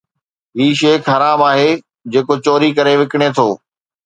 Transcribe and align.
هي 0.59 0.69
شيخ 0.79 1.01
حرام 1.13 1.41
آهي 1.49 1.67
جيڪو 2.17 2.35
چوري 2.49 2.69
ڪري 2.81 2.93
وڪڻي 3.05 3.29
ٿو 3.37 3.47